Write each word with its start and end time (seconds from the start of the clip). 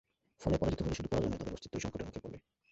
ফলে 0.41 0.57
পরাজিত 0.57 0.79
হলে 0.81 0.95
শুধু 0.95 1.09
পরাজয় 1.11 1.29
নয়, 1.29 1.37
তাদের 1.37 1.53
অস্তিত্বই 1.53 1.79
সংকটের 1.79 2.07
মুখে 2.07 2.23
পড়ে। 2.23 2.37